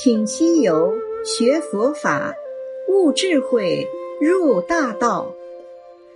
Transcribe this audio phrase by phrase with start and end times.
[0.00, 0.94] 请西游
[1.24, 2.32] 学佛法，
[2.88, 3.84] 悟智慧，
[4.20, 5.34] 入大道。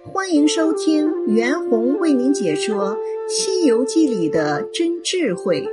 [0.04, 2.96] 欢迎收听袁弘为您解说
[3.28, 5.62] 《西游记》里的真智慧。《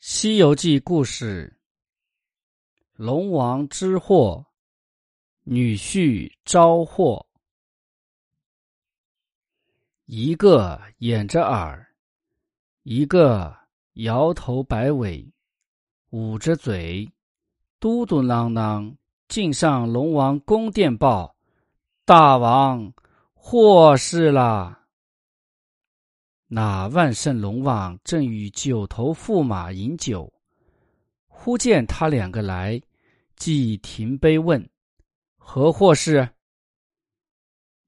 [0.00, 1.56] 西游记》故事：
[2.96, 4.44] 龙王之祸，
[5.44, 7.24] 女婿招祸。
[10.06, 11.84] 一个掩着耳，
[12.84, 13.52] 一个
[13.94, 15.28] 摇头摆尾，
[16.10, 17.12] 捂着嘴，
[17.80, 18.94] 嘟嘟囔囔，
[19.26, 21.34] 进上龙王宫殿报
[22.06, 22.92] ：“大王，
[23.34, 24.78] 祸事了！”
[26.46, 30.32] 那万圣龙王正与九头驸马饮酒，
[31.26, 32.80] 忽见他两个来，
[33.34, 34.70] 即停杯问
[35.36, 36.28] ：“何祸事？”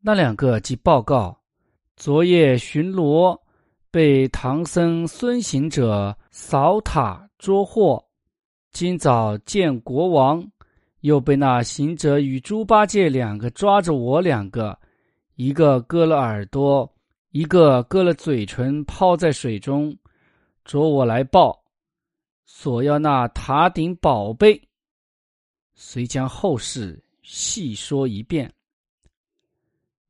[0.03, 1.39] 那两个即报告。
[1.99, 3.37] 昨夜巡逻，
[3.91, 8.01] 被唐僧孙行者扫塔捉获；
[8.71, 10.49] 今早见国王，
[11.01, 14.79] 又被那行者与猪八戒两个抓着我两个，
[15.35, 16.89] 一个割了耳朵，
[17.33, 19.93] 一个割了嘴唇，抛在水中，
[20.65, 21.61] 捉我来报，
[22.47, 24.63] 索要那塔顶宝贝。
[25.75, 28.49] 遂将后事细说一遍。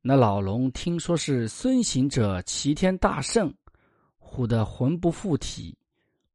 [0.01, 3.53] 那老龙听说是孙行者齐天大圣，
[4.17, 5.77] 唬得魂不附体，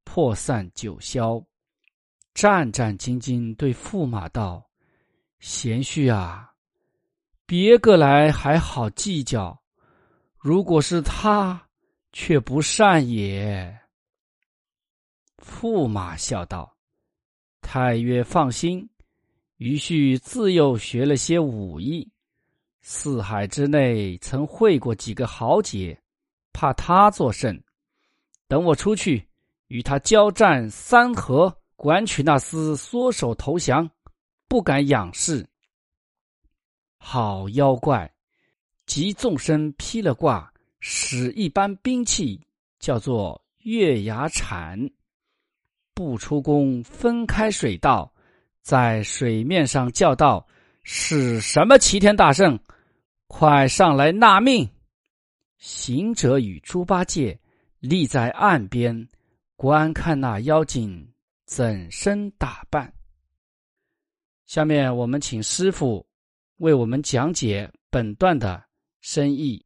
[0.04, 1.42] 破散九霄，
[2.34, 4.62] 战战兢兢对驸马道
[5.40, 6.52] ：“贤婿啊，
[7.46, 9.58] 别个来还好计较，
[10.36, 11.66] 如果是他，
[12.12, 13.80] 却不善也。”
[15.42, 16.76] 驸马笑道
[17.62, 18.86] ：“太岳放心，
[19.56, 22.06] 余婿自幼学了些武艺。”
[22.86, 25.98] 四海之内，曾会过几个豪杰，
[26.52, 27.58] 怕他作甚？
[28.46, 29.26] 等我出去
[29.68, 33.90] 与他交战三合，管取那厮缩手投降，
[34.48, 35.48] 不敢仰视。
[36.98, 38.12] 好妖怪！
[38.84, 42.38] 即纵身劈了挂，使一般兵器，
[42.78, 44.78] 叫做月牙铲。
[45.94, 48.12] 不出宫，分开水道，
[48.60, 50.46] 在水面上叫道
[50.84, 52.60] ：“是什么齐天大圣？”
[53.26, 54.68] 快上来纳命！
[55.58, 57.38] 行者与猪八戒
[57.80, 59.08] 立在岸边，
[59.56, 61.12] 观看那妖精
[61.46, 62.92] 怎身打扮。
[64.46, 66.06] 下面我们请师傅
[66.58, 68.62] 为我们讲解本段的
[69.00, 69.64] 深意。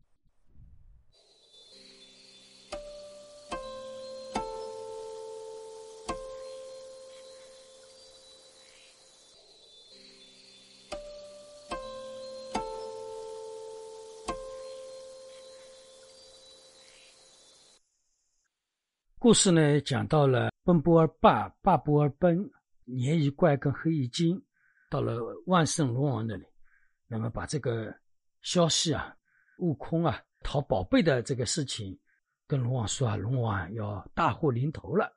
[19.28, 22.50] 故事呢，讲到了奔波而罢，罢波而奔，
[22.87, 24.43] 鲶鱼怪跟黑衣精
[24.89, 26.47] 到了万圣龙王那里，
[27.06, 27.94] 那么把这个
[28.41, 29.15] 消息啊，
[29.59, 31.94] 悟空啊讨宝贝的这个事情
[32.47, 35.15] 跟龙王说啊，龙王要大祸临头了。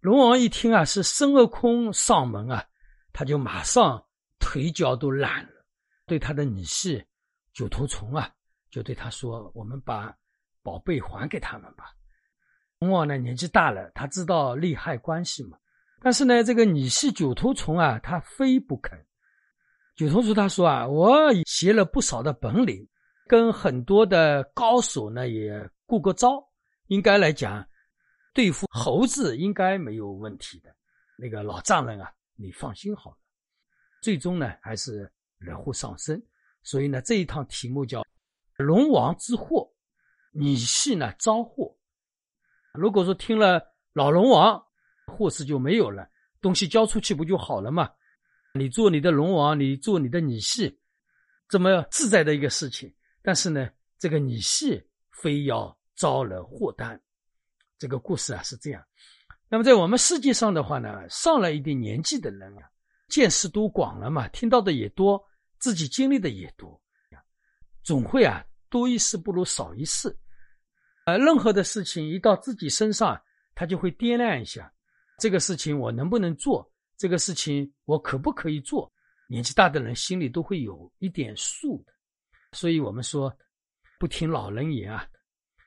[0.00, 2.66] 龙王一听啊，是孙悟空上门啊，
[3.12, 4.04] 他就马上
[4.40, 5.64] 腿脚都懒了，
[6.06, 7.00] 对他的女婿
[7.52, 8.28] 九头虫啊，
[8.68, 10.12] 就对他说：“我们把
[10.60, 11.94] 宝贝还给他们吧。”
[12.82, 15.56] 龙王呢年纪大了，他知道利害关系嘛。
[16.00, 18.98] 但是呢，这个女系九头虫啊，他非不肯。
[19.94, 22.84] 九头虫他说啊，我学了不少的本领，
[23.28, 26.44] 跟很多的高手呢也过过招，
[26.88, 27.64] 应该来讲，
[28.34, 30.74] 对付猴子应该没有问题的。
[31.16, 33.16] 那个老丈人啊，你放心好了。
[34.00, 36.20] 最终呢，还是惹祸上身。
[36.64, 38.04] 所以呢，这一趟题目叫
[38.58, 39.70] “龙王之祸”，
[40.34, 41.72] 女系呢招祸。
[42.72, 43.62] 如果说听了
[43.92, 44.62] 老龙王，
[45.06, 46.08] 祸事就没有了，
[46.40, 47.90] 东西交出去不就好了吗？
[48.54, 50.74] 你做你的龙王，你做你的女婿，
[51.48, 52.92] 这么自在的一个事情。
[53.22, 56.98] 但是呢，这个女婿非要招了祸端。
[57.78, 58.82] 这个故事啊是这样。
[59.48, 62.68] 那么在我们世界上的话呢，上了一定年纪的人啊，
[63.08, 65.22] 见识都广了嘛，听到的也多，
[65.58, 66.80] 自己经历的也多，
[67.82, 70.16] 总会啊多一事不如少一事。
[71.04, 73.20] 呃，任何的事情一到自己身上，
[73.54, 74.72] 他就会掂量一下，
[75.18, 78.90] 这个事情我能不能做，这个事情我可不可以做。
[79.28, 81.92] 年纪大的人心里都会有一点数的，
[82.52, 83.34] 所以我们说，
[83.98, 85.04] 不听老人言啊，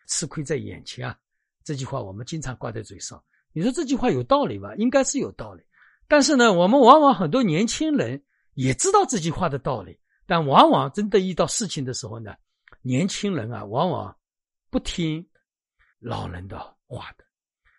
[0.07, 1.17] 吃亏在眼前啊。
[1.63, 3.21] 这句话我们经常挂在嘴上。
[3.51, 4.73] 你说这句话有道理吧？
[4.75, 5.63] 应该是有道理。
[6.07, 8.23] 但是呢，我们往往很多年轻人
[8.53, 12.35] 也知道这句话的道理，但往往真的遇到事情的时候呢，
[12.81, 14.15] 年轻人啊，往往。
[14.69, 15.27] 不听
[15.99, 17.25] 老人的话的。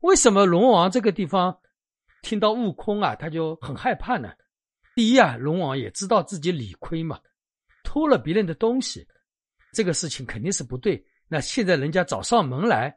[0.02, 1.58] 为什么龙王这个地方
[2.22, 4.32] 听到悟空啊，他就很害怕呢？
[4.94, 7.20] 第一啊，龙王也知道自己理亏嘛，
[7.84, 9.06] 偷了别人的东西，
[9.72, 11.04] 这个事情肯定是不对。
[11.28, 12.96] 那现在人家找上门来，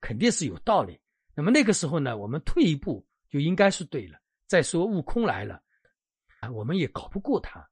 [0.00, 1.00] 肯定是有道理。
[1.34, 4.18] 那么那个时候呢，我们退一步就应该是对了。
[4.46, 5.62] 再说悟空来了，
[6.40, 7.66] 啊，我们也搞不过他。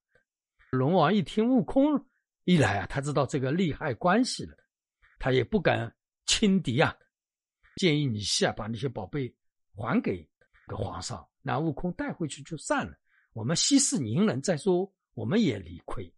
[0.71, 2.07] 龙王一听悟空
[2.45, 4.57] 一来啊，他知道这个利害关系了，
[5.21, 5.95] 他也不敢
[6.27, 6.93] 轻敌啊。
[7.77, 9.33] 建议你啊，把那些宝贝
[9.77, 10.29] 还给
[10.67, 12.93] 个皇上，那悟空带回去就算了。
[13.33, 16.13] 我们息事宁人，再说我们也理亏。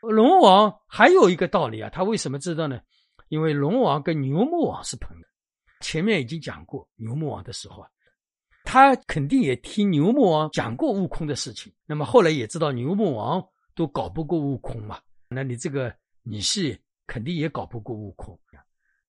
[0.00, 2.80] 龙王还有一个道理啊，他为什么知道呢？
[3.28, 5.24] 因为龙王跟牛魔王是朋友。
[5.80, 7.90] 前面已经讲过牛魔王的时候啊，
[8.64, 11.72] 他肯定也听牛魔王讲过悟空的事情。
[11.86, 13.44] 那么后来也知道牛魔王
[13.74, 16.78] 都搞不过悟空嘛，那你这个你是
[17.08, 18.38] 肯定也搞不过悟空。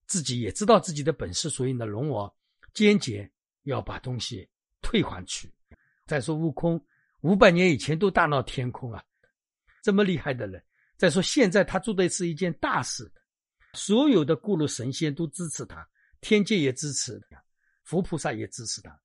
[0.07, 2.34] 自己也知道自己的本事，所以呢，龙王
[2.74, 3.31] 坚决
[3.66, 4.50] 要把东西
[4.81, 5.54] 退还去。
[6.07, 6.84] 再说悟空
[7.22, 9.04] 五百年以前都大闹天宫啊，
[9.84, 10.60] 这么厉害的人。
[10.98, 13.12] 再说现在他做的是一件大事，
[13.74, 15.88] 所有的过路神仙都支持他。
[16.22, 17.22] 天界也支持，
[17.84, 19.00] 佛菩萨也支持他。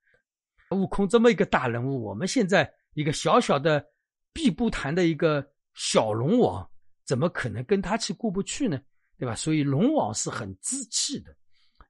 [0.70, 3.84] 悟空这么一个大人物，我们现在一个小小的
[4.32, 6.66] 碧波潭的一个小龙王，
[7.04, 8.80] 怎么可能跟他去过不去呢？
[9.18, 9.34] 对吧？
[9.34, 11.34] 所以龙王是很志气的，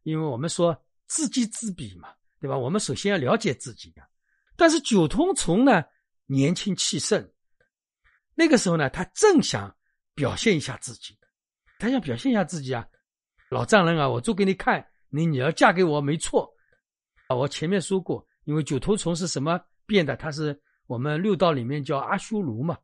[0.02, 0.76] 因为我们说
[1.08, 2.08] 知己知彼嘛，
[2.40, 2.56] 对吧？
[2.56, 4.06] 我们首先要了解自己呀。
[4.56, 5.82] 但是九通虫呢，
[6.26, 7.28] 年轻气盛，
[8.34, 9.74] 那个时候呢，他正想
[10.14, 11.18] 表现一下自己，
[11.78, 12.86] 他想表现一下自己啊，
[13.50, 14.86] 老丈人啊，我做给你看。
[15.08, 16.52] 你你要嫁给我没错，
[17.28, 20.16] 啊，我前面说过，因为九头虫是什么变的？
[20.16, 22.76] 它是我们六道里面叫阿修罗嘛，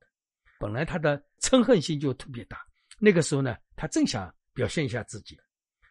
[0.60, 2.58] 本来他的嗔恨心就特别大。
[2.98, 5.34] 那个时候呢，他正想表现一下自己，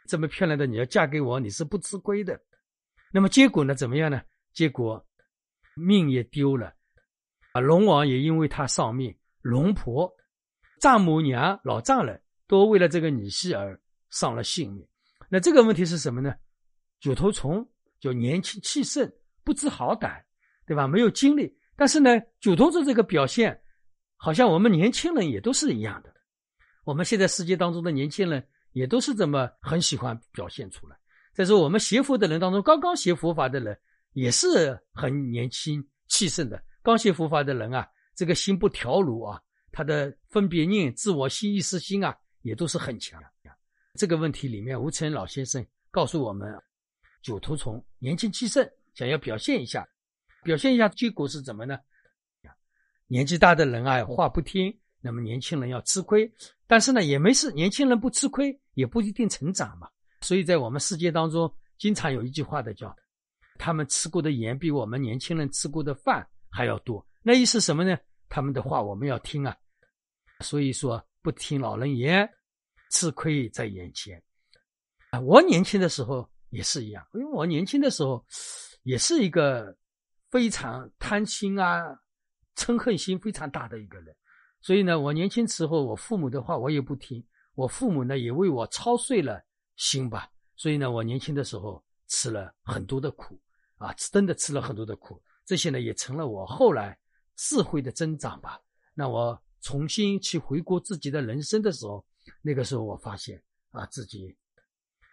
[0.07, 2.39] 这么漂亮的你要嫁给我，你是不吃亏的。
[3.11, 4.21] 那么结果呢，怎么样呢？
[4.53, 5.03] 结果
[5.75, 6.71] 命也丢了，
[7.53, 10.07] 啊，龙王也因为他丧命，龙婆、
[10.79, 13.79] 丈母娘、老丈人都为了这个女婿而
[14.11, 14.87] 丧了性命。
[15.29, 16.35] 那这个问题是什么呢？
[16.99, 17.67] 九头虫
[17.99, 19.11] 就年轻气盛，
[19.43, 20.21] 不知好歹，
[20.67, 20.87] 对吧？
[20.87, 21.57] 没有精力。
[21.75, 23.59] 但是呢，九头虫这个表现，
[24.21, 26.13] 好像我们年轻人也都是一样的。
[26.83, 30.97] 我们现在世界当中的年轻人也都是这么很喜欢表现出来。
[31.33, 33.79] 再说我们学佛的人当中，刚刚学佛法的人
[34.11, 36.61] 也是很年轻气盛的。
[36.83, 43.23] 刚学佛法的人啊，这个心不调如啊，他的分别念、自我心、意识心啊，也都是很强。
[43.93, 46.53] 这个问题里面，吴承老先生告诉我们：
[47.21, 49.87] 九头虫年轻气盛，想要表现一下，
[50.43, 51.79] 表现一下，结果是怎么呢？
[53.09, 56.31] 年纪大的人啊，话不听，那么年轻人要吃亏。
[56.65, 59.89] 但是呢，也没事，年轻人不吃亏，也不一定成长嘛。
[60.21, 62.95] 所以在我们世界当中，经常有一句话的叫：
[63.57, 67.05] 他们吃过的盐比我们年轻人吃过的饭还要多。
[67.21, 67.97] 那意思什么呢？
[68.29, 69.53] 他们的话我们要听啊。
[70.39, 72.29] 所以说，不听老人言。
[72.91, 74.19] 吃亏在眼前
[75.11, 75.19] 啊！
[75.19, 78.25] 我年轻的时候也是一样，因为我年轻的时候
[78.81, 79.77] 也是一个
[80.31, 81.95] 非常贪心啊、
[82.59, 84.13] 嗔恨心非常大的一个人。
[84.59, 87.25] 所以呢，我年轻时候我父母的话我也不听，
[87.55, 89.41] 我父母呢也为我操碎了
[89.77, 90.29] 心吧。
[90.57, 93.39] 所以呢，我年轻的时候吃了很多的苦
[93.77, 95.21] 啊，真的吃了很多的苦。
[95.45, 96.99] 这些呢也成了我后来
[97.37, 98.59] 智慧的增长吧。
[98.93, 102.05] 那我重新去回顾自己的人生的时候。
[102.43, 104.37] 那个时候我发现啊自己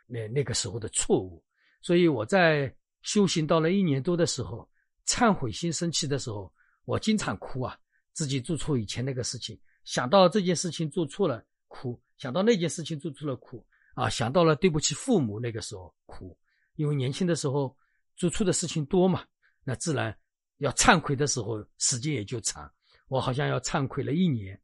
[0.07, 1.43] 那那个时候的错误，
[1.81, 4.69] 所以我在修行到了一年多的时候，
[5.07, 6.53] 忏悔心升起的时候，
[6.87, 7.79] 我经常哭啊，
[8.15, 13.63] 自己做错以前那个事情，想到这件事情做错了哭，想到那件事情做错了哭
[13.95, 16.35] 啊，想到了对不起父母那个时候哭，
[16.77, 17.77] 因为年轻的时候
[18.17, 19.23] 做错的事情多嘛，
[19.63, 20.17] 那自然
[20.59, 22.73] 要忏悔的时候时间也就长，
[23.09, 24.59] 我好像要忏悔了一年，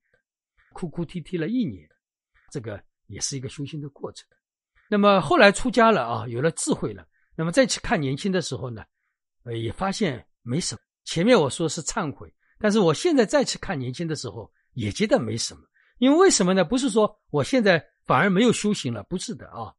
[0.73, 1.87] 哭哭啼啼了一年。
[2.51, 4.29] 这个也是一个修行的过程。
[4.89, 7.09] 那么后来出家了啊，有了智慧了。
[7.35, 8.85] 那么再去看年轻的时候呢，
[9.45, 10.81] 呃，也发现没什么。
[11.05, 15.61] 前面我说是忏悔，但是我现在再去看年轻的时候，也觉得没什么。
[15.99, 16.65] 因为为什么呢？
[16.65, 19.73] 不是说我现在反而没有修行了，不是的啊。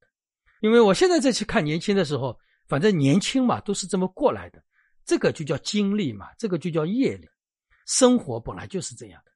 [0.61, 2.37] 因为我现在再去看年轻的时候，
[2.67, 4.63] 反正年轻嘛，都是这么过来的。
[5.05, 7.27] 这个就叫经历嘛，这个就叫业力。
[7.85, 9.31] 生活本来就是这样的。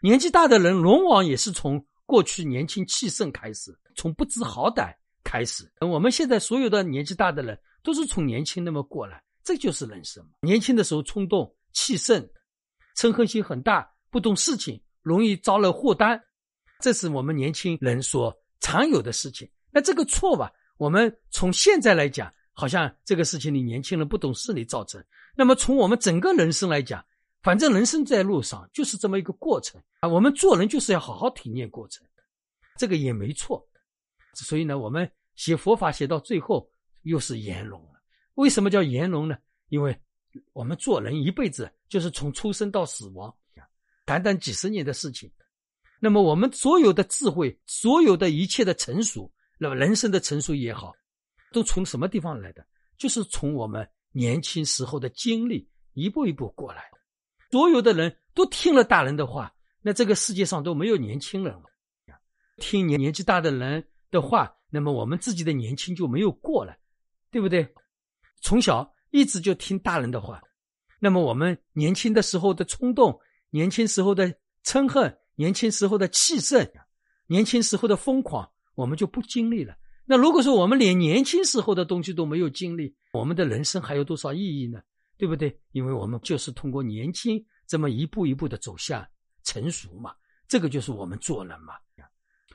[0.00, 1.84] 年纪大的人，往往也是从。
[2.06, 4.92] 过去年轻气盛开始，从不知好歹
[5.22, 5.72] 开始。
[5.80, 10.24] 我们现在所有的年纪大的人，都是从年轻那么过来，这就是人生。
[10.40, 12.28] 年轻的时候冲动、气盛、
[12.96, 16.20] 嗔恨心很大，不懂事情，容易招了祸端，
[16.80, 19.50] 这是我们年轻人所常有的事情。
[19.70, 25.02] 那这个错吧，我们从现在来讲，好像这个事情你年轻人不懂事理造成。
[25.36, 27.04] 那么从我们整个人生来讲，
[27.42, 30.08] 反正人生在路上就是这么一个过程啊。
[30.08, 32.06] 我们做人就是要好好体验过程，
[32.76, 33.66] 这个也没错。
[34.34, 36.70] 所以呢，我们写佛法写到最后
[37.02, 37.99] 又是圆融了。
[38.40, 39.36] 为什么叫圆融呢？
[39.68, 39.94] 因为
[40.54, 43.34] 我们做人一辈子就是从出生到死亡，
[44.06, 45.30] 短短几十年的事情。
[46.00, 50.94] 那么我们所有的智慧，所有的一切的成熟，那么人生的成熟也好，
[51.52, 52.66] 都从什么地方来的？
[52.96, 56.98] 就是从我们年轻时候的经历一步一步过来的。
[57.50, 61.64] 所有的人都听了大人的话，那这个世界上都没有年轻人了。
[62.56, 66.74] 听年年纪大的人的话，那么我们自己的年轻就没有过了，
[67.30, 67.68] 对不对？
[68.40, 70.42] 从小一直就听大人的话，
[70.98, 73.18] 那么我们年轻的时候的冲动，
[73.50, 74.32] 年轻时候的
[74.64, 76.66] 嗔恨，年轻时候的气盛，
[77.26, 79.74] 年轻时候的疯狂，我们就不经历了。
[80.04, 84.80] 那如果说我们连年轻时候的东西都没有经历，我们的人生还有多少意义呢？
[85.16, 85.56] 对不对？
[85.72, 89.06] 因为我们就是通过年轻这么一步一步的走向
[89.44, 90.14] 成熟嘛，
[90.48, 91.74] 这个就是我们做人嘛。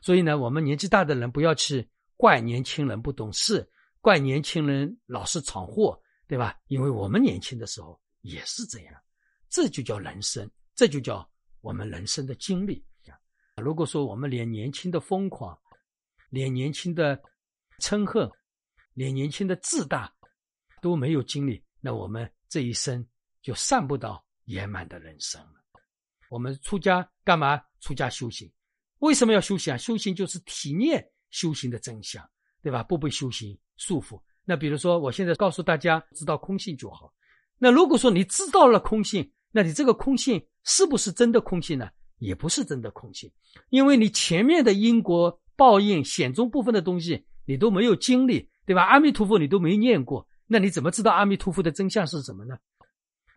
[0.02, 1.88] 所以呢，我们年纪大的人不要去
[2.18, 3.68] 怪年轻人不懂事。
[4.06, 6.56] 怪年轻人老是闯祸，对吧？
[6.68, 8.94] 因为我们年轻的时候也是这样，
[9.50, 11.28] 这就叫人生，这就叫
[11.62, 12.86] 我们人生的经历。
[13.58, 15.60] 如果说我们连年轻的疯狂，
[16.30, 17.20] 连年轻的
[17.80, 18.30] 嗔恨，
[18.94, 20.16] 连年轻的自大
[20.84, 23.04] 都没有经历，那我们这一生
[23.42, 25.64] 就上不到圆满的人生了。
[26.30, 27.60] 我们出家干嘛？
[27.80, 28.54] 出家修行，
[29.00, 29.78] 为什么要修行啊？
[29.78, 32.24] 修行就是体验修行的真相，
[32.62, 32.84] 对吧？
[32.84, 33.60] 不被修行。
[33.78, 34.20] 束缚。
[34.44, 37.12] 那比如说，我现在告诉大家，知道空性就好。
[37.58, 41.90] 那如果说你知道了空性，那你这个空性是不是真的空性呢？
[42.20, 43.30] 也不是真的空性，
[43.70, 48.84] 因为你前面的因果报应显宗部分的东西你都没有经历，对吧？
[48.84, 52.58] 阿弥陀佛你都没念过，那你怎么知道阿弥陀佛的真相是什么呢？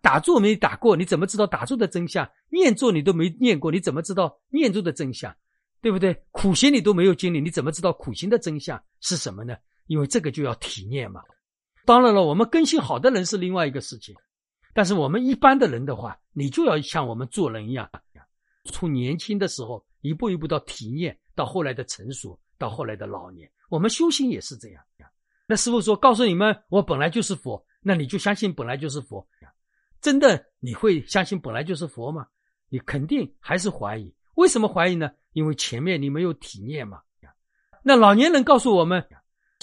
[0.01, 2.31] 打坐没打过，你怎么知道打坐的真相？
[2.51, 5.35] 念坐你都没念过，你怎么知道念坐的真相？
[5.81, 6.17] 对不对？
[6.31, 9.57] 苦行你都没有经历，你怎么知道苦行的真相是什么呢？
[9.89, 11.21] 因为这个就要体验嘛，
[11.85, 14.15] 当然了，我们根性好的人是另外一个事情，
[14.75, 17.91] 但是我们一般的人的话，你就要像我们做人一样，
[18.67, 24.85] 从年轻的时候一步一步到体验，到后来的成熟，到后来的老年，我们修行也是这样。
[25.47, 29.27] 那师傅说，告诉你们，我本来就是佛，那你就相信本来就是佛，
[30.03, 32.27] 真的你会相信本来就是佛吗？
[32.69, 34.15] 你肯定还是怀疑。
[34.35, 35.11] 为什么怀疑呢？
[35.33, 37.01] 因为前面你没有体验嘛。
[37.83, 39.03] 那老年人告诉我们。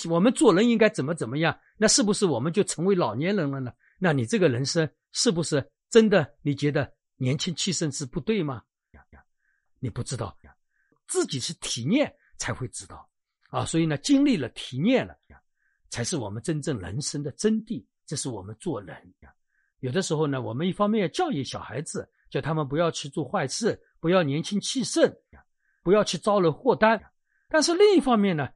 [0.10, 1.58] 我们做人应该怎么怎么样？
[1.78, 3.72] 那是不是我们就成为老年人了呢？
[3.98, 6.34] 那你这个人生是不是真的？
[6.42, 8.62] 你觉得年轻气盛是不对吗？
[9.80, 10.36] 你不知道，
[11.08, 13.08] 自己是体验才会知道
[13.50, 13.64] 啊。
[13.66, 15.16] 所以呢，经历了体验了，
[15.90, 17.86] 才是我们真正人生的真谛。
[18.06, 18.96] 这是我们做人。
[19.80, 25.14] 有的时候呢，我们一方面要教育小孩子，叫他们不要去做坏事，不要年轻气盛，
[25.84, 27.02] 不要去招惹祸端。
[27.48, 28.50] 但是另一方面呢？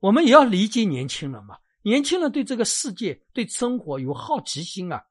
[0.00, 5.02] 我们也要理解年轻人嘛，年轻人对这个世界、对生活有好奇心啊。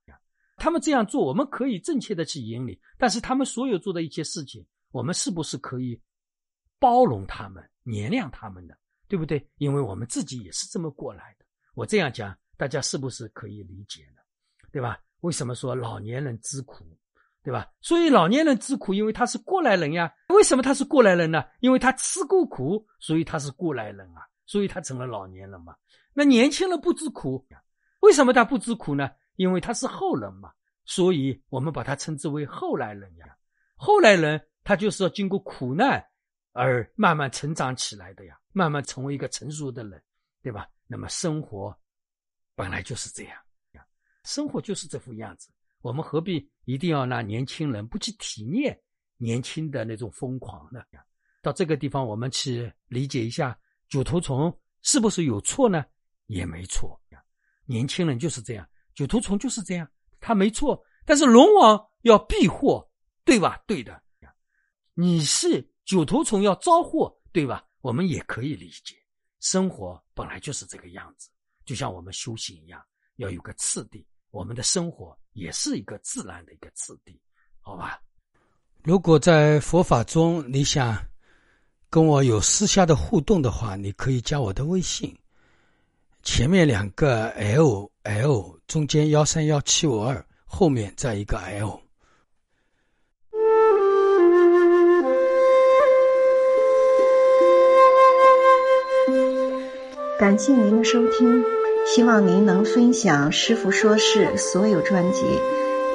[0.56, 2.80] 他们这样做，我们可以正确的去引领。
[2.98, 6.02] 但是他们所有做的一些事情，我们是不是可以
[6.80, 8.76] 包容他们、原谅他们的，
[9.08, 9.48] 对不对？
[9.58, 11.46] 因为我们自己也是这么过来的。
[11.76, 14.22] 我这样讲，大家是不是可以理解呢？
[14.72, 15.00] 对吧？
[15.22, 16.86] 为什么说老年人之苦，
[17.44, 17.70] 对吧？
[17.82, 20.12] 所以老年人之苦，因为他是过来人呀。
[20.30, 21.44] 为什么他是过来人呢？
[21.60, 24.26] 因为他吃过苦，所以他是过来人啊。
[24.48, 25.76] 所以他成了老年人嘛？
[26.14, 27.46] 那年轻人不知苦，
[28.00, 29.12] 为什么他不知苦呢？
[29.36, 30.52] 因为他是后人嘛，
[30.86, 33.38] 所以我们把他称之为后来人呀。
[33.76, 36.04] 后来人他就是要经过苦难
[36.54, 40.02] 而慢慢成长起来的呀，慢慢成为一个成熟的人，
[40.42, 40.68] 对吧？
[40.88, 41.78] 那么生活
[42.56, 43.38] 本来就是这样，
[44.24, 45.50] 生活就是这副样子。
[45.82, 48.80] 我们何必一定要拿年轻人不去体验
[49.18, 50.82] 年轻的那种疯狂呢？
[51.42, 53.58] 到这个地方，我们去理解一下。
[53.90, 55.86] 九头虫是不是有错呢？
[56.28, 57.00] 也没错，
[57.66, 59.90] 年轻人就是这样，九头虫就是这样，
[60.20, 60.84] 他没错。
[61.06, 62.86] 但是龙王要避祸，
[63.24, 63.58] 对吧？
[63.66, 64.02] 对的，
[64.94, 67.66] 你是九头虫要招祸，对吧？
[67.80, 68.96] 我们也可以理解，
[69.40, 71.30] 生活本来就是这个样子，
[71.66, 72.84] 就像我们修行一样，
[73.16, 74.06] 要有个次第。
[74.32, 77.18] 我们的生活也是一个自然的一个次第，
[77.62, 78.02] 好吧？
[78.84, 80.98] 如果在佛法中，你想。
[81.90, 85.16] 跟我有私下的互动的话，你可以加我的微信，
[86.22, 91.80] 前面两个 L L，中间幺三幺七五二，后面再一个 L。
[100.20, 101.44] 感谢您的收听，
[101.86, 105.22] 希望您能分享《师傅说事》所有专辑，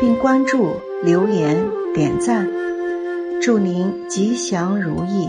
[0.00, 2.49] 并关注、留言、点赞。
[3.42, 5.28] 祝您吉祥如意。